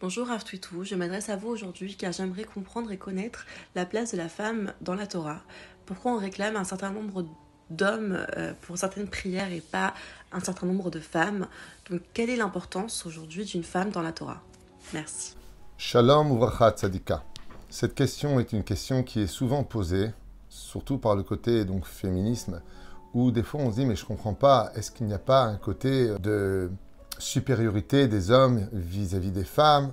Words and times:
Bonjour 0.00 0.28
Rav 0.28 0.44
Twitou, 0.44 0.84
je 0.84 0.94
m'adresse 0.94 1.28
à 1.28 1.34
vous 1.34 1.48
aujourd'hui 1.48 1.96
car 1.96 2.12
j'aimerais 2.12 2.44
comprendre 2.44 2.92
et 2.92 2.96
connaître 2.96 3.46
la 3.74 3.84
place 3.84 4.12
de 4.12 4.16
la 4.16 4.28
femme 4.28 4.72
dans 4.80 4.94
la 4.94 5.08
Torah. 5.08 5.40
Pourquoi 5.86 6.12
on 6.12 6.18
réclame 6.18 6.54
un 6.54 6.62
certain 6.62 6.92
nombre 6.92 7.26
d'hommes 7.70 8.24
euh, 8.36 8.52
pour 8.62 8.78
certaines 8.78 9.08
prières 9.08 9.50
et 9.50 9.60
pas 9.60 9.94
un 10.30 10.38
certain 10.38 10.68
nombre 10.68 10.92
de 10.92 11.00
femmes? 11.00 11.48
Donc 11.90 12.02
quelle 12.14 12.30
est 12.30 12.36
l'importance 12.36 13.06
aujourd'hui 13.06 13.44
d'une 13.44 13.64
femme 13.64 13.90
dans 13.90 14.02
la 14.02 14.12
Torah? 14.12 14.40
Merci. 14.94 15.34
Shalom 15.76 16.30
Uvracha 16.30 16.70
Tzadika. 16.70 17.24
Cette 17.68 17.96
question 17.96 18.38
est 18.38 18.52
une 18.52 18.62
question 18.62 19.02
qui 19.02 19.22
est 19.22 19.26
souvent 19.26 19.64
posée, 19.64 20.12
surtout 20.48 20.98
par 20.98 21.16
le 21.16 21.24
côté 21.24 21.64
donc 21.64 21.86
féminisme, 21.86 22.62
où 23.14 23.32
des 23.32 23.42
fois 23.42 23.62
on 23.62 23.72
se 23.72 23.80
dit 23.80 23.84
mais 23.84 23.96
je 23.96 24.04
comprends 24.04 24.34
pas, 24.34 24.70
est-ce 24.76 24.92
qu'il 24.92 25.06
n'y 25.06 25.14
a 25.14 25.18
pas 25.18 25.42
un 25.42 25.56
côté 25.56 26.16
de 26.20 26.70
supériorité 27.18 28.08
des 28.08 28.30
hommes 28.30 28.68
vis-à-vis 28.72 29.30
des 29.30 29.44
femmes. 29.44 29.92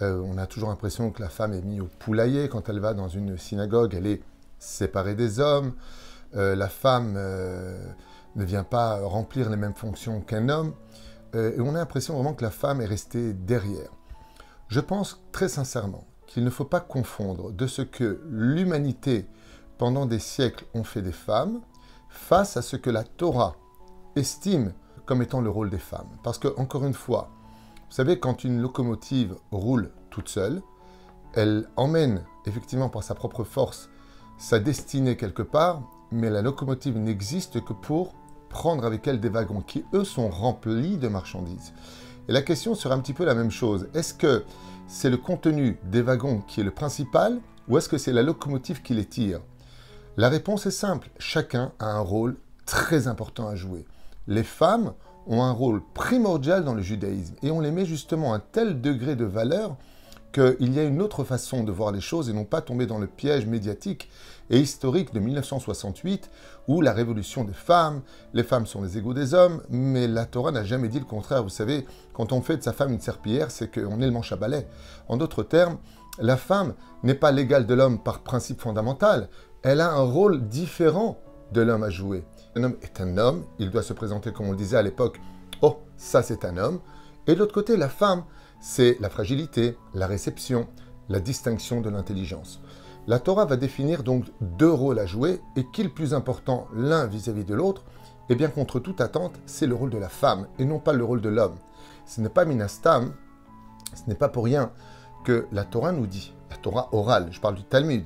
Euh, 0.00 0.20
on 0.24 0.38
a 0.38 0.46
toujours 0.46 0.70
l'impression 0.70 1.10
que 1.10 1.22
la 1.22 1.28
femme 1.28 1.52
est 1.52 1.62
mise 1.62 1.80
au 1.80 1.88
poulailler. 1.98 2.48
Quand 2.48 2.68
elle 2.68 2.80
va 2.80 2.94
dans 2.94 3.08
une 3.08 3.36
synagogue, 3.38 3.94
elle 3.94 4.06
est 4.06 4.22
séparée 4.58 5.14
des 5.14 5.40
hommes. 5.40 5.74
Euh, 6.34 6.56
la 6.56 6.68
femme 6.68 7.14
euh, 7.16 7.78
ne 8.36 8.44
vient 8.44 8.64
pas 8.64 9.00
remplir 9.00 9.50
les 9.50 9.56
mêmes 9.56 9.74
fonctions 9.74 10.20
qu'un 10.20 10.48
homme. 10.48 10.74
et 11.34 11.60
on 11.60 11.74
a 11.74 11.78
l'impression 11.78 12.14
vraiment 12.14 12.34
que 12.34 12.44
la 12.44 12.50
femme 12.50 12.80
est 12.80 12.86
restée 12.86 13.32
derrière. 13.32 13.90
Je 14.68 14.80
pense 14.80 15.22
très 15.32 15.48
sincèrement 15.48 16.06
qu'il 16.26 16.44
ne 16.44 16.50
faut 16.50 16.64
pas 16.64 16.80
confondre 16.80 17.52
de 17.52 17.66
ce 17.66 17.82
que 17.82 18.22
l'humanité, 18.30 19.26
pendant 19.78 20.06
des 20.06 20.18
siècles, 20.18 20.64
ont 20.74 20.84
fait 20.84 21.02
des 21.02 21.12
femmes, 21.12 21.60
face 22.08 22.56
à 22.56 22.62
ce 22.62 22.76
que 22.76 22.90
la 22.90 23.04
Torah 23.04 23.56
estime 24.16 24.72
comme 25.06 25.22
étant 25.22 25.40
le 25.40 25.50
rôle 25.50 25.70
des 25.70 25.78
femmes. 25.78 26.08
Parce 26.22 26.38
que, 26.38 26.48
encore 26.58 26.84
une 26.84 26.94
fois, 26.94 27.30
vous 27.88 27.94
savez, 27.94 28.18
quand 28.18 28.44
une 28.44 28.60
locomotive 28.60 29.36
roule 29.50 29.90
toute 30.10 30.28
seule, 30.28 30.62
elle 31.34 31.68
emmène 31.76 32.24
effectivement 32.46 32.88
par 32.88 33.02
sa 33.02 33.14
propre 33.14 33.44
force 33.44 33.88
sa 34.42 34.58
destinée 34.58 35.16
quelque 35.16 35.42
part, 35.42 35.82
mais 36.10 36.28
la 36.28 36.42
locomotive 36.42 36.98
n'existe 36.98 37.64
que 37.64 37.72
pour 37.72 38.14
prendre 38.48 38.84
avec 38.84 39.06
elle 39.06 39.20
des 39.20 39.28
wagons 39.28 39.60
qui, 39.60 39.84
eux, 39.94 40.04
sont 40.04 40.28
remplis 40.28 40.98
de 40.98 41.06
marchandises. 41.06 41.72
Et 42.28 42.32
la 42.32 42.42
question 42.42 42.74
sera 42.74 42.96
un 42.96 42.98
petit 42.98 43.14
peu 43.14 43.24
la 43.24 43.36
même 43.36 43.52
chose. 43.52 43.88
Est-ce 43.94 44.14
que 44.14 44.44
c'est 44.88 45.10
le 45.10 45.16
contenu 45.16 45.78
des 45.84 46.02
wagons 46.02 46.40
qui 46.40 46.60
est 46.60 46.64
le 46.64 46.72
principal 46.72 47.40
ou 47.68 47.78
est-ce 47.78 47.88
que 47.88 47.98
c'est 47.98 48.12
la 48.12 48.22
locomotive 48.22 48.82
qui 48.82 48.94
les 48.94 49.04
tire? 49.04 49.40
La 50.16 50.28
réponse 50.28 50.66
est 50.66 50.72
simple. 50.72 51.10
Chacun 51.18 51.72
a 51.78 51.86
un 51.86 52.00
rôle 52.00 52.36
très 52.66 53.06
important 53.06 53.46
à 53.46 53.54
jouer 53.54 53.86
les 54.26 54.44
femmes 54.44 54.92
ont 55.26 55.42
un 55.42 55.52
rôle 55.52 55.82
primordial 55.94 56.64
dans 56.64 56.74
le 56.74 56.82
judaïsme 56.82 57.34
et 57.42 57.50
on 57.50 57.60
les 57.60 57.70
met 57.70 57.84
justement 57.86 58.32
à 58.32 58.36
un 58.36 58.42
tel 58.52 58.80
degré 58.80 59.16
de 59.16 59.24
valeur 59.24 59.76
qu'il 60.32 60.72
y 60.72 60.80
a 60.80 60.84
une 60.84 61.02
autre 61.02 61.24
façon 61.24 61.62
de 61.62 61.70
voir 61.70 61.92
les 61.92 62.00
choses 62.00 62.30
et 62.30 62.32
non 62.32 62.44
pas 62.44 62.62
tomber 62.62 62.86
dans 62.86 62.98
le 62.98 63.06
piège 63.06 63.46
médiatique 63.46 64.08
et 64.50 64.58
historique 64.58 65.12
de 65.12 65.20
1968 65.20 66.30
où 66.68 66.80
la 66.80 66.92
révolution 66.92 67.44
des 67.44 67.52
femmes, 67.52 68.02
les 68.32 68.42
femmes 68.42 68.66
sont 68.66 68.82
les 68.82 68.96
égaux 68.96 69.14
des 69.14 69.34
hommes, 69.34 69.62
mais 69.68 70.08
la 70.08 70.24
Torah 70.24 70.50
n'a 70.50 70.64
jamais 70.64 70.88
dit 70.88 70.98
le 70.98 71.04
contraire. 71.04 71.42
Vous 71.42 71.50
savez, 71.50 71.86
quand 72.14 72.32
on 72.32 72.40
fait 72.40 72.56
de 72.56 72.62
sa 72.62 72.72
femme 72.72 72.92
une 72.92 73.00
serpillière, 73.00 73.50
c'est 73.50 73.70
qu'on 73.70 74.00
est 74.00 74.06
le 74.06 74.12
manche 74.12 74.32
à 74.32 74.36
balai. 74.36 74.66
En 75.08 75.18
d'autres 75.18 75.42
termes, 75.42 75.78
la 76.18 76.36
femme 76.36 76.74
n'est 77.02 77.14
pas 77.14 77.32
l'égale 77.32 77.66
de 77.66 77.74
l'homme 77.74 77.98
par 77.98 78.20
principe 78.20 78.60
fondamental, 78.60 79.28
elle 79.62 79.80
a 79.80 79.92
un 79.92 80.02
rôle 80.02 80.48
différent 80.48 81.18
de 81.52 81.60
l'homme 81.60 81.84
à 81.84 81.90
jouer. 81.90 82.24
Un 82.54 82.64
homme 82.64 82.76
est 82.82 83.00
un 83.00 83.16
homme, 83.16 83.44
il 83.58 83.70
doit 83.70 83.82
se 83.82 83.94
présenter 83.94 84.30
comme 84.30 84.48
on 84.48 84.50
le 84.50 84.56
disait 84.58 84.76
à 84.76 84.82
l'époque, 84.82 85.20
oh, 85.62 85.78
ça 85.96 86.22
c'est 86.22 86.44
un 86.44 86.58
homme. 86.58 86.80
Et 87.26 87.34
de 87.34 87.38
l'autre 87.38 87.54
côté, 87.54 87.76
la 87.78 87.88
femme, 87.88 88.24
c'est 88.60 88.98
la 89.00 89.08
fragilité, 89.08 89.76
la 89.94 90.06
réception, 90.06 90.68
la 91.08 91.18
distinction 91.20 91.80
de 91.80 91.88
l'intelligence. 91.88 92.60
La 93.06 93.18
Torah 93.18 93.46
va 93.46 93.56
définir 93.56 94.02
donc 94.02 94.26
deux 94.40 94.70
rôles 94.70 94.98
à 94.98 95.06
jouer 95.06 95.40
et 95.56 95.66
qui 95.72 95.80
est 95.80 95.84
le 95.84 95.90
plus 95.90 96.14
important 96.14 96.68
l'un 96.74 97.06
vis-à-vis 97.06 97.44
de 97.44 97.54
l'autre? 97.54 97.84
Eh 98.28 98.34
bien, 98.34 98.48
contre 98.48 98.80
toute 98.80 99.00
attente, 99.00 99.34
c'est 99.46 99.66
le 99.66 99.74
rôle 99.74 99.90
de 99.90 99.98
la 99.98 100.08
femme 100.08 100.46
et 100.58 100.64
non 100.64 100.78
pas 100.78 100.92
le 100.92 101.04
rôle 101.04 101.20
de 101.22 101.28
l'homme. 101.28 101.56
Ce 102.06 102.20
n'est 102.20 102.28
pas 102.28 102.44
minastam, 102.44 103.14
ce 103.94 104.08
n'est 104.08 104.14
pas 104.14 104.28
pour 104.28 104.44
rien 104.44 104.70
que 105.24 105.46
la 105.52 105.64
Torah 105.64 105.92
nous 105.92 106.06
dit, 106.06 106.34
la 106.50 106.56
Torah 106.58 106.88
orale, 106.92 107.28
je 107.30 107.40
parle 107.40 107.54
du 107.54 107.64
Talmud, 107.64 108.04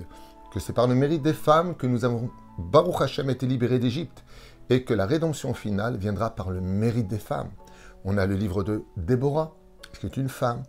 que 0.53 0.61
c'est 0.61 0.73
par 0.73 0.87
le 0.87 0.95
mérite 0.95 1.23
des 1.23 1.33
femmes 1.33 1.75
que 1.75 1.87
nous 1.87 2.05
avons 2.05 2.31
Baruch 2.59 3.03
Hashem 3.03 3.29
été 3.29 3.47
libéré 3.47 3.79
d'Égypte 3.79 4.25
et 4.71 4.83
que 4.83 4.95
la 4.95 5.05
rédemption 5.05 5.53
finale 5.53 5.99
viendra 5.99 6.35
par 6.35 6.51
le 6.51 6.63
mérite 6.63 7.07
des 7.07 7.19
femmes. 7.19 7.51
On 8.05 8.17
a 8.17 8.25
le 8.25 8.35
livre 8.35 8.63
de 8.63 8.83
Déborah, 8.97 9.55
qui 10.01 10.07
est 10.07 10.17
une 10.17 10.31
femme, 10.31 10.63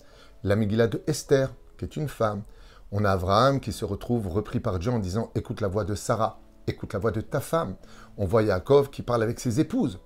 la 0.44 0.58
Megillah 0.58 0.88
de 0.88 1.02
Esther, 1.08 1.54
qui 1.78 1.86
est 1.86 1.96
une 1.96 2.10
femme. 2.10 2.44
On 2.92 3.06
a 3.06 3.12
Abraham 3.12 3.62
qui 3.62 3.72
se 3.72 3.86
retrouve 3.86 4.28
repris 4.28 4.60
par 4.60 4.80
Dieu 4.80 4.92
en 4.92 5.00
disant 5.00 5.32
Écoute 5.34 5.62
la 5.62 5.70
voix 5.70 5.86
de 5.86 5.96
Sarah, 5.96 6.42
écoute 6.68 6.94
la 6.94 7.00
voix 7.00 7.12
de 7.12 7.22
ta 7.22 7.40
femme. 7.40 7.76
On 8.18 8.26
voit 8.26 8.44
Yaakov 8.44 8.90
qui 8.90 9.02
parle 9.02 9.24
avec 9.24 9.40
ses 9.40 9.62
épouses. 9.62 10.00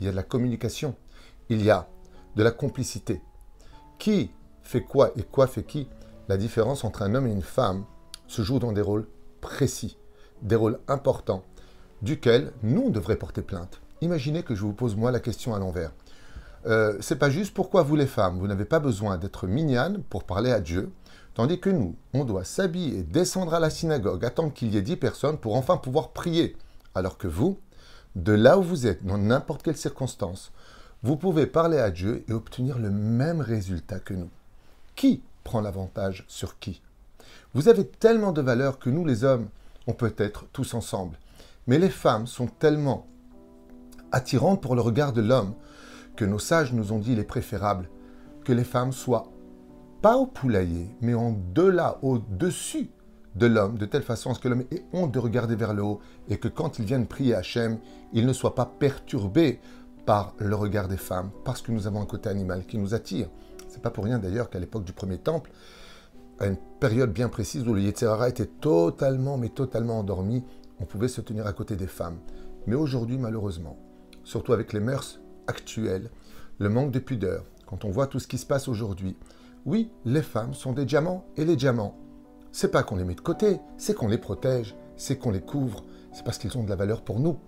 Il 0.00 0.06
y 0.06 0.08
a 0.08 0.12
de 0.12 0.16
la 0.16 0.22
communication, 0.24 0.96
il 1.48 1.62
y 1.62 1.70
a 1.70 1.88
de 2.34 2.42
la 2.42 2.50
complicité. 2.50 3.22
Qui 3.98 4.32
fait 4.62 4.82
quoi 4.82 5.12
et 5.16 5.22
quoi 5.22 5.46
fait 5.46 5.64
qui? 5.64 5.88
La 6.28 6.36
différence 6.36 6.84
entre 6.84 7.02
un 7.02 7.14
homme 7.14 7.26
et 7.26 7.32
une 7.32 7.42
femme 7.42 7.84
se 8.26 8.42
joue 8.42 8.58
dans 8.58 8.72
des 8.72 8.80
rôles 8.80 9.08
précis 9.40 9.97
des 10.42 10.56
rôles 10.56 10.78
importants, 10.88 11.44
duquel 12.02 12.52
nous, 12.62 12.84
on 12.86 12.90
devrait 12.90 13.16
porter 13.16 13.42
plainte. 13.42 13.80
Imaginez 14.00 14.42
que 14.42 14.54
je 14.54 14.62
vous 14.62 14.72
pose 14.72 14.96
moi 14.96 15.10
la 15.10 15.20
question 15.20 15.54
à 15.54 15.58
l'envers. 15.58 15.92
Euh, 16.66 16.96
c'est 17.00 17.18
pas 17.18 17.30
juste 17.30 17.54
pourquoi 17.54 17.82
vous 17.82 17.96
les 17.96 18.06
femmes, 18.06 18.38
vous 18.38 18.46
n'avez 18.46 18.64
pas 18.64 18.80
besoin 18.80 19.16
d'être 19.16 19.46
mignonnes 19.46 20.02
pour 20.10 20.24
parler 20.24 20.50
à 20.50 20.60
Dieu, 20.60 20.90
tandis 21.34 21.60
que 21.60 21.70
nous, 21.70 21.96
on 22.14 22.24
doit 22.24 22.44
s'habiller, 22.44 23.02
descendre 23.02 23.54
à 23.54 23.60
la 23.60 23.70
synagogue, 23.70 24.24
attendre 24.24 24.52
qu'il 24.52 24.74
y 24.74 24.76
ait 24.76 24.82
dix 24.82 24.96
personnes 24.96 25.38
pour 25.38 25.56
enfin 25.56 25.76
pouvoir 25.76 26.10
prier. 26.10 26.56
Alors 26.94 27.16
que 27.16 27.28
vous, 27.28 27.58
de 28.16 28.32
là 28.32 28.58
où 28.58 28.62
vous 28.62 28.86
êtes, 28.86 29.06
dans 29.06 29.18
n'importe 29.18 29.62
quelle 29.62 29.76
circonstance, 29.76 30.50
vous 31.02 31.16
pouvez 31.16 31.46
parler 31.46 31.78
à 31.78 31.90
Dieu 31.90 32.24
et 32.28 32.32
obtenir 32.32 32.78
le 32.78 32.90
même 32.90 33.40
résultat 33.40 34.00
que 34.00 34.14
nous. 34.14 34.30
Qui 34.96 35.22
prend 35.44 35.60
l'avantage 35.60 36.24
sur 36.26 36.58
qui? 36.58 36.82
Vous 37.54 37.68
avez 37.68 37.86
tellement 37.86 38.32
de 38.32 38.42
valeur 38.42 38.80
que 38.80 38.90
nous, 38.90 39.04
les 39.04 39.22
hommes, 39.22 39.48
on 39.88 39.94
peut 39.94 40.14
être 40.18 40.46
tous 40.52 40.74
ensemble. 40.74 41.18
Mais 41.66 41.78
les 41.78 41.88
femmes 41.88 42.26
sont 42.28 42.46
tellement 42.46 43.08
attirantes 44.12 44.62
pour 44.62 44.76
le 44.76 44.82
regard 44.82 45.12
de 45.12 45.22
l'homme 45.22 45.54
que 46.14 46.24
nos 46.24 46.38
sages 46.38 46.72
nous 46.72 46.92
ont 46.92 46.98
dit 46.98 47.12
il 47.12 47.18
est 47.18 47.24
préférable 47.24 47.88
que 48.44 48.52
les 48.52 48.64
femmes 48.64 48.92
soient 48.92 49.32
pas 50.02 50.16
au 50.16 50.26
poulailler, 50.26 50.94
mais 51.00 51.14
en 51.14 51.32
delà, 51.54 51.98
au-dessus 52.02 52.90
de 53.34 53.46
l'homme, 53.46 53.78
de 53.78 53.86
telle 53.86 54.02
façon 54.02 54.32
que 54.34 54.48
l'homme 54.48 54.64
ait 54.70 54.84
honte 54.92 55.12
de 55.12 55.18
regarder 55.18 55.56
vers 55.56 55.74
le 55.74 55.82
haut 55.82 56.00
et 56.28 56.38
que 56.38 56.48
quand 56.48 56.78
il 56.78 56.84
vienne 56.84 57.06
prier 57.06 57.34
Hachem, 57.34 57.78
il 58.12 58.26
ne 58.26 58.32
soit 58.32 58.54
pas 58.54 58.66
perturbé 58.66 59.58
par 60.06 60.34
le 60.38 60.54
regard 60.54 60.88
des 60.88 60.96
femmes, 60.96 61.30
parce 61.44 61.60
que 61.62 61.72
nous 61.72 61.86
avons 61.86 62.00
un 62.00 62.06
côté 62.06 62.28
animal 62.28 62.64
qui 62.66 62.78
nous 62.78 62.94
attire. 62.94 63.28
C'est 63.68 63.82
pas 63.82 63.90
pour 63.90 64.04
rien 64.04 64.18
d'ailleurs 64.18 64.50
qu'à 64.50 64.58
l'époque 64.58 64.84
du 64.84 64.92
premier 64.92 65.18
temple, 65.18 65.50
à 66.38 66.46
une 66.46 66.56
période 66.80 67.12
bien 67.12 67.28
précise 67.28 67.66
où 67.66 67.74
le 67.74 67.80
Yetzirara 67.80 68.28
était 68.28 68.46
totalement, 68.46 69.38
mais 69.38 69.48
totalement 69.48 69.98
endormi, 69.98 70.44
on 70.80 70.84
pouvait 70.84 71.08
se 71.08 71.20
tenir 71.20 71.46
à 71.46 71.52
côté 71.52 71.76
des 71.76 71.86
femmes. 71.86 72.18
Mais 72.66 72.76
aujourd'hui, 72.76 73.18
malheureusement, 73.18 73.78
surtout 74.24 74.52
avec 74.52 74.72
les 74.72 74.80
mœurs 74.80 75.20
actuelles, 75.46 76.10
le 76.58 76.68
manque 76.68 76.92
de 76.92 76.98
pudeur, 76.98 77.44
quand 77.66 77.84
on 77.84 77.90
voit 77.90 78.06
tout 78.06 78.20
ce 78.20 78.28
qui 78.28 78.38
se 78.38 78.46
passe 78.46 78.68
aujourd'hui, 78.68 79.16
oui, 79.66 79.90
les 80.04 80.22
femmes 80.22 80.54
sont 80.54 80.72
des 80.72 80.84
diamants 80.84 81.24
et 81.36 81.44
les 81.44 81.56
diamants, 81.56 81.96
c'est 82.52 82.70
pas 82.70 82.82
qu'on 82.82 82.96
les 82.96 83.04
met 83.04 83.14
de 83.14 83.20
côté, 83.20 83.60
c'est 83.76 83.94
qu'on 83.94 84.08
les 84.08 84.18
protège, 84.18 84.74
c'est 84.96 85.16
qu'on 85.16 85.30
les 85.30 85.40
couvre, 85.40 85.84
c'est 86.12 86.24
parce 86.24 86.38
qu'ils 86.38 86.56
ont 86.56 86.64
de 86.64 86.70
la 86.70 86.76
valeur 86.76 87.02
pour 87.02 87.20
nous. 87.20 87.38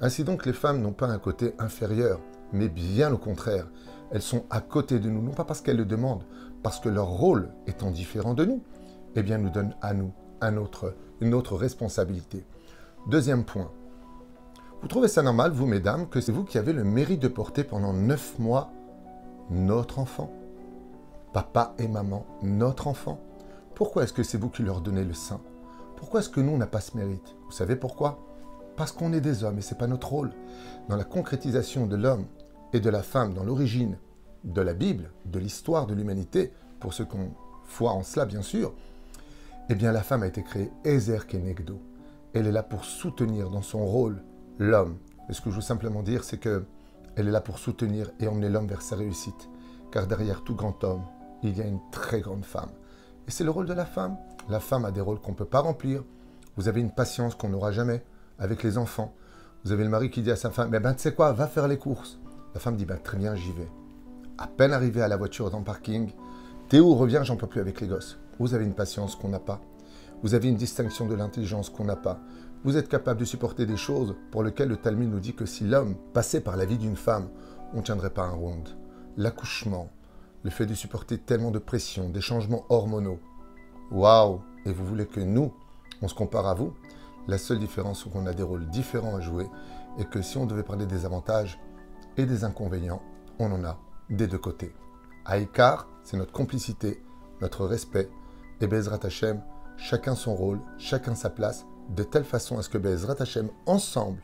Ainsi 0.00 0.24
donc, 0.24 0.46
les 0.46 0.52
femmes 0.52 0.80
n'ont 0.80 0.92
pas 0.92 1.06
un 1.06 1.18
côté 1.18 1.54
inférieur, 1.58 2.20
mais 2.52 2.68
bien 2.68 3.12
au 3.12 3.18
contraire. 3.18 3.68
Elles 4.10 4.22
sont 4.22 4.44
à 4.50 4.60
côté 4.60 4.98
de 4.98 5.10
nous, 5.10 5.22
non 5.22 5.32
pas 5.32 5.44
parce 5.44 5.60
qu'elles 5.60 5.76
le 5.76 5.84
demandent, 5.84 6.24
parce 6.62 6.80
que 6.80 6.88
leur 6.88 7.08
rôle 7.08 7.50
étant 7.66 7.90
différent 7.90 8.34
de 8.34 8.44
nous, 8.44 8.62
eh 9.16 9.22
bien 9.22 9.38
nous 9.38 9.50
donne 9.50 9.74
à 9.80 9.94
nous 9.94 10.12
une 11.20 11.34
autre 11.34 11.56
responsabilité. 11.56 12.44
Deuxième 13.08 13.44
point. 13.44 13.70
Vous 14.80 14.88
trouvez 14.88 15.08
ça 15.08 15.22
normal, 15.22 15.50
vous 15.50 15.66
mesdames, 15.66 16.08
que 16.08 16.20
c'est 16.20 16.30
vous 16.30 16.44
qui 16.44 16.58
avez 16.58 16.72
le 16.72 16.84
mérite 16.84 17.20
de 17.20 17.28
porter 17.28 17.64
pendant 17.64 17.92
neuf 17.92 18.38
mois 18.38 18.70
notre 19.50 19.98
enfant? 19.98 20.30
Papa 21.32 21.74
et 21.78 21.88
maman, 21.88 22.24
notre 22.42 22.86
enfant? 22.86 23.18
Pourquoi 23.74 24.04
est-ce 24.04 24.12
que 24.12 24.22
c'est 24.22 24.38
vous 24.38 24.50
qui 24.50 24.62
leur 24.62 24.80
donnez 24.80 25.04
le 25.04 25.14
sein? 25.14 25.40
Pourquoi 25.96 26.20
est-ce 26.20 26.28
que 26.28 26.40
nous, 26.40 26.52
on 26.52 26.58
n'a 26.58 26.66
pas 26.66 26.80
ce 26.80 26.96
mérite? 26.96 27.34
Vous 27.46 27.52
savez 27.52 27.74
pourquoi? 27.74 28.20
Parce 28.76 28.92
qu'on 28.92 29.12
est 29.12 29.20
des 29.20 29.42
hommes 29.42 29.58
et 29.58 29.62
ce 29.62 29.74
n'est 29.74 29.78
pas 29.78 29.88
notre 29.88 30.12
rôle. 30.12 30.32
Dans 30.88 30.96
la 30.96 31.04
concrétisation 31.04 31.86
de 31.86 31.96
l'homme 31.96 32.26
et 32.72 32.78
de 32.78 32.90
la 32.90 33.02
femme, 33.02 33.34
dans 33.34 33.42
l'origine 33.42 33.98
de 34.44 34.60
la 34.60 34.74
Bible, 34.74 35.10
de 35.24 35.38
l'histoire 35.38 35.86
de 35.86 35.94
l'humanité, 35.94 36.52
pour 36.80 36.94
ceux 36.94 37.04
qui 37.04 37.16
ont 37.16 37.34
foi 37.64 37.92
en 37.92 38.02
cela 38.02 38.24
bien 38.24 38.42
sûr, 38.42 38.72
eh 39.68 39.74
bien 39.74 39.92
la 39.92 40.02
femme 40.02 40.22
a 40.22 40.26
été 40.26 40.42
créée 40.42 40.70
Ezer 40.84 41.26
Kenegdo. 41.26 41.80
Elle 42.32 42.46
est 42.46 42.52
là 42.52 42.62
pour 42.62 42.84
soutenir 42.84 43.50
dans 43.50 43.62
son 43.62 43.84
rôle 43.84 44.22
l'homme. 44.58 44.98
Et 45.28 45.32
ce 45.32 45.40
que 45.40 45.50
je 45.50 45.56
veux 45.56 45.62
simplement 45.62 46.02
dire, 46.02 46.24
c'est 46.24 46.38
que 46.38 46.64
elle 47.16 47.28
est 47.28 47.32
là 47.32 47.40
pour 47.40 47.58
soutenir 47.58 48.10
et 48.20 48.28
emmener 48.28 48.48
l'homme 48.48 48.68
vers 48.68 48.82
sa 48.82 48.96
réussite. 48.96 49.48
Car 49.90 50.06
derrière 50.06 50.44
tout 50.44 50.54
grand 50.54 50.84
homme, 50.84 51.02
il 51.42 51.56
y 51.56 51.60
a 51.60 51.66
une 51.66 51.80
très 51.90 52.20
grande 52.20 52.44
femme. 52.44 52.70
Et 53.26 53.30
c'est 53.30 53.44
le 53.44 53.50
rôle 53.50 53.66
de 53.66 53.72
la 53.72 53.84
femme. 53.84 54.16
La 54.48 54.60
femme 54.60 54.84
a 54.84 54.90
des 54.90 55.00
rôles 55.00 55.20
qu'on 55.20 55.32
ne 55.32 55.36
peut 55.36 55.44
pas 55.44 55.60
remplir. 55.60 56.02
Vous 56.56 56.68
avez 56.68 56.80
une 56.80 56.92
patience 56.92 57.34
qu'on 57.34 57.50
n'aura 57.50 57.72
jamais 57.72 58.02
avec 58.38 58.62
les 58.62 58.78
enfants. 58.78 59.14
Vous 59.64 59.72
avez 59.72 59.84
le 59.84 59.90
mari 59.90 60.10
qui 60.10 60.22
dit 60.22 60.30
à 60.30 60.36
sa 60.36 60.50
femme, 60.50 60.70
mais 60.70 60.80
ben 60.80 60.94
tu 60.94 61.02
sais 61.02 61.14
quoi, 61.14 61.32
va 61.32 61.46
faire 61.46 61.68
les 61.68 61.78
courses. 61.78 62.18
La 62.54 62.60
femme 62.60 62.76
dit, 62.76 62.86
ben 62.86 62.98
très 62.98 63.18
bien, 63.18 63.34
j'y 63.34 63.52
vais. 63.52 63.68
À 64.40 64.46
peine 64.46 64.72
arrivé 64.72 65.02
à 65.02 65.08
la 65.08 65.16
voiture 65.16 65.50
dans 65.50 65.58
le 65.58 65.64
parking, 65.64 66.12
Théo 66.68 66.94
revient, 66.94 67.22
j'en 67.24 67.34
peux 67.34 67.48
plus 67.48 67.60
avec 67.60 67.80
les 67.80 67.88
gosses. 67.88 68.20
Vous 68.38 68.54
avez 68.54 68.64
une 68.64 68.74
patience 68.74 69.16
qu'on 69.16 69.30
n'a 69.30 69.40
pas. 69.40 69.60
Vous 70.22 70.34
avez 70.34 70.48
une 70.48 70.56
distinction 70.56 71.06
de 71.08 71.16
l'intelligence 71.16 71.70
qu'on 71.70 71.84
n'a 71.84 71.96
pas. 71.96 72.20
Vous 72.62 72.76
êtes 72.76 72.88
capable 72.88 73.18
de 73.18 73.24
supporter 73.24 73.66
des 73.66 73.76
choses 73.76 74.14
pour 74.30 74.44
lesquelles 74.44 74.68
le 74.68 74.76
Talmud 74.76 75.10
nous 75.10 75.18
dit 75.18 75.34
que 75.34 75.44
si 75.44 75.64
l'homme 75.64 75.96
passait 76.14 76.40
par 76.40 76.56
la 76.56 76.66
vie 76.66 76.78
d'une 76.78 76.94
femme, 76.94 77.28
on 77.74 77.78
ne 77.78 77.82
tiendrait 77.82 78.10
pas 78.10 78.26
un 78.26 78.32
round. 78.32 78.68
L'accouchement, 79.16 79.90
le 80.44 80.50
fait 80.50 80.66
de 80.66 80.74
supporter 80.74 81.18
tellement 81.18 81.50
de 81.50 81.58
pression, 81.58 82.08
des 82.08 82.20
changements 82.20 82.64
hormonaux. 82.68 83.18
Waouh 83.90 84.40
Et 84.66 84.72
vous 84.72 84.86
voulez 84.86 85.06
que 85.06 85.20
nous, 85.20 85.52
on 86.00 86.06
se 86.06 86.14
compare 86.14 86.46
à 86.46 86.54
vous? 86.54 86.74
La 87.26 87.38
seule 87.38 87.58
différence, 87.58 88.04
c'est 88.04 88.10
qu'on 88.10 88.26
a 88.26 88.34
des 88.34 88.44
rôles 88.44 88.68
différents 88.68 89.16
à 89.16 89.20
jouer 89.20 89.48
et 89.98 90.04
que 90.04 90.22
si 90.22 90.38
on 90.38 90.46
devait 90.46 90.62
parler 90.62 90.86
des 90.86 91.04
avantages 91.04 91.58
et 92.16 92.24
des 92.24 92.44
inconvénients, 92.44 93.02
on 93.40 93.50
en 93.50 93.64
a 93.64 93.78
des 94.10 94.26
deux 94.26 94.38
côtés. 94.38 94.72
Aïkar, 95.24 95.88
c'est 96.02 96.16
notre 96.16 96.32
complicité, 96.32 97.02
notre 97.40 97.66
respect, 97.66 98.08
et 98.60 98.66
Bezrat 98.66 99.00
Hashem, 99.02 99.42
chacun 99.76 100.14
son 100.14 100.34
rôle, 100.34 100.60
chacun 100.78 101.14
sa 101.14 101.30
place, 101.30 101.66
de 101.90 102.02
telle 102.02 102.24
façon 102.24 102.58
à 102.58 102.62
ce 102.62 102.68
que 102.68 102.78
Bezrat 102.78 103.20
Hashem, 103.20 103.50
ensemble, 103.66 104.20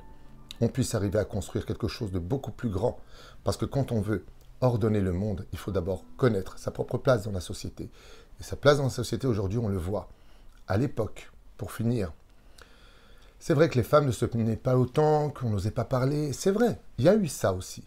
on 0.61 0.69
puisse 0.69 0.95
arriver 0.95 1.19
à 1.19 1.25
construire 1.25 1.67
quelque 1.67 1.89
chose 1.89 2.13
de 2.13 2.19
beaucoup 2.19 2.53
plus 2.53 2.69
grand. 2.69 2.99
Parce 3.43 3.57
que 3.57 3.65
quand 3.65 3.93
on 3.93 4.01
veut 4.01 4.25
ordonner 4.61 5.01
le 5.01 5.13
monde, 5.13 5.47
il 5.53 5.59
faut 5.59 5.73
d'abord 5.73 6.05
connaître 6.17 6.59
sa 6.59 6.71
propre 6.71 6.99
place 6.99 7.25
dans 7.25 7.33
la 7.33 7.41
société. 7.41 7.91
Et 8.41 8.43
sa 8.43 8.57
place 8.57 8.79
dans 8.79 8.85
la 8.85 8.91
société, 8.91 9.27
aujourd'hui, 9.27 9.59
on 9.59 9.69
le 9.69 9.77
voit. 9.77 10.09
À 10.67 10.79
l'époque, 10.79 11.31
pour 11.57 11.73
finir, 11.73 12.13
c'est 13.39 13.55
vrai 13.55 13.69
que 13.69 13.77
les 13.77 13.83
femmes 13.83 14.07
ne 14.07 14.13
se 14.13 14.25
plaignaient 14.25 14.57
pas 14.57 14.79
autant, 14.79 15.31
qu'on 15.31 15.51
n'osait 15.51 15.71
pas 15.71 15.85
parler. 15.85 16.33
C'est 16.33 16.51
vrai, 16.51 16.81
il 16.99 17.05
y 17.05 17.09
a 17.09 17.15
eu 17.15 17.29
ça 17.29 17.53
aussi. 17.53 17.85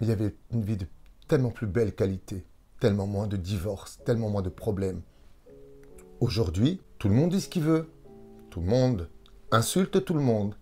Il 0.00 0.08
y 0.08 0.12
avait 0.12 0.34
une 0.50 0.62
vie 0.62 0.76
de 0.76 0.86
tellement 1.28 1.50
plus 1.50 1.66
belle 1.66 1.94
qualité, 1.94 2.44
tellement 2.80 3.06
moins 3.06 3.26
de 3.26 3.36
divorces, 3.36 4.00
tellement 4.04 4.30
moins 4.30 4.42
de 4.42 4.50
problèmes. 4.50 5.02
Aujourd'hui, 6.20 6.80
tout 6.98 7.08
le 7.08 7.14
monde 7.14 7.30
dit 7.30 7.40
ce 7.40 7.48
qu'il 7.48 7.62
veut. 7.62 7.90
Tout 8.50 8.60
le 8.60 8.66
monde 8.66 9.08
insulte 9.50 10.04
tout 10.04 10.14
le 10.14 10.20
monde. 10.20 10.54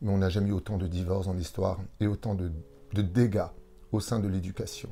Mais 0.00 0.10
on 0.10 0.18
n'a 0.18 0.28
jamais 0.28 0.50
eu 0.50 0.52
autant 0.52 0.76
de 0.76 0.86
divorces 0.86 1.26
dans 1.26 1.32
l'histoire 1.32 1.80
et 2.00 2.06
autant 2.06 2.34
de, 2.34 2.50
de 2.92 3.02
dégâts 3.02 3.48
au 3.92 4.00
sein 4.00 4.18
de 4.18 4.28
l'éducation. 4.28 4.90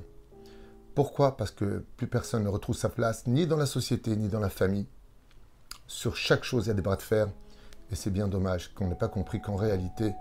Pourquoi? 0.95 1.37
Parce 1.37 1.51
que 1.51 1.85
plus 1.97 2.07
personne 2.07 2.45
ne 2.45 2.49
retrouve 2.49 2.77
sa 2.77 2.89
place, 2.89 3.27
ni 3.27 3.47
dans 3.47 3.57
la 3.57 3.67
société, 3.67 4.17
ni 4.17 4.29
dans 4.29 4.41
la 4.41 4.51
famille. 4.51 4.87
Sur 5.87 6.17
chaque 6.17 6.45
chose, 6.45 6.67
il 6.67 6.69
y 6.69 6.73
a 6.73 6.75
des 6.75 6.83
bras 6.83 6.97
de 6.97 7.03
fer. 7.03 7.29
Et 7.91 7.95
c'est 7.95 8.11
bien 8.11 8.29
dommage 8.29 8.73
qu'on 8.75 8.89
n'ait 8.89 8.95
pas 8.95 9.09
compris 9.09 9.41
qu'en 9.41 9.57
réalité, 9.57 10.13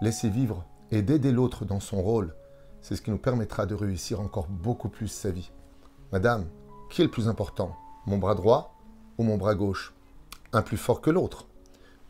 laisser 0.00 0.28
vivre 0.28 0.64
et 0.90 1.02
d'aider 1.02 1.32
l'autre 1.32 1.64
dans 1.64 1.80
son 1.80 2.02
rôle, 2.02 2.34
c'est 2.82 2.96
ce 2.96 3.02
qui 3.02 3.10
nous 3.10 3.18
permettra 3.18 3.64
de 3.64 3.74
réussir 3.74 4.20
encore 4.20 4.48
beaucoup 4.48 4.88
plus 4.88 5.08
sa 5.08 5.30
vie. 5.30 5.50
Madame, 6.12 6.46
qui 6.90 7.00
est 7.00 7.04
le 7.04 7.10
plus 7.10 7.28
important? 7.28 7.74
Mon 8.06 8.18
bras 8.18 8.34
droit 8.34 8.74
ou 9.16 9.22
mon 9.22 9.36
bras 9.36 9.54
gauche? 9.54 9.94
Un 10.52 10.62
plus 10.62 10.76
fort 10.76 11.00
que 11.00 11.10
l'autre 11.10 11.46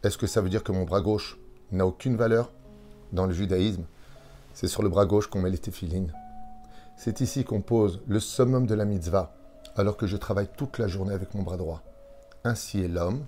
Est-ce 0.02 0.18
que 0.18 0.26
ça 0.26 0.40
veut 0.40 0.48
dire 0.48 0.64
que 0.64 0.72
mon 0.72 0.84
bras 0.84 1.02
gauche 1.02 1.38
n'a 1.70 1.86
aucune 1.86 2.16
valeur? 2.16 2.50
Dans 3.12 3.26
le 3.26 3.32
judaïsme, 3.32 3.84
c'est 4.54 4.68
sur 4.68 4.82
le 4.82 4.88
bras 4.88 5.06
gauche 5.06 5.28
qu'on 5.28 5.42
met 5.42 5.50
les 5.50 5.58
téphilines. 5.58 6.12
C'est 6.96 7.20
ici 7.20 7.44
qu'on 7.44 7.60
pose 7.60 8.00
le 8.08 8.18
summum 8.18 8.66
de 8.66 8.74
la 8.74 8.86
mitzvah, 8.86 9.34
alors 9.76 9.96
que 9.96 10.06
je 10.06 10.16
travaille 10.16 10.48
toute 10.56 10.78
la 10.78 10.88
journée 10.88 11.14
avec 11.14 11.34
mon 11.34 11.42
bras 11.42 11.58
droit. 11.58 11.82
Ainsi 12.44 12.80
est 12.80 12.88
l'homme 12.88 13.26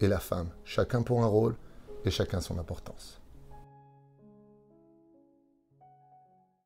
et 0.00 0.08
la 0.08 0.18
femme, 0.18 0.48
chacun 0.64 1.02
pour 1.02 1.22
un 1.22 1.26
rôle 1.26 1.54
et 2.04 2.10
chacun 2.10 2.40
son 2.40 2.58
importance. 2.58 3.20